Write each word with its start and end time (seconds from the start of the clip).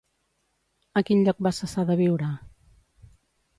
A 1.01 1.03
quin 1.09 1.21
lloc 1.27 1.45
va 1.49 1.53
cessar 1.59 1.87
de 1.91 1.99
viure? 2.01 2.33